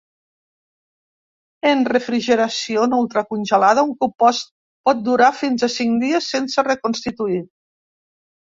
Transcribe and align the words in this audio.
En 1.71 1.83
refrigeració 1.93 2.87
no 2.93 2.99
ultracongelada, 3.03 3.85
un 3.89 3.93
compost 4.01 4.51
pot 4.89 5.05
durar 5.11 5.31
fins 5.45 5.69
a 5.71 5.73
cinc 5.77 6.03
dies 6.07 6.33
sense 6.35 6.67
reconstituir. 6.73 7.41